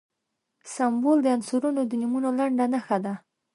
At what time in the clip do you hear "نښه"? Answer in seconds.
2.73-2.97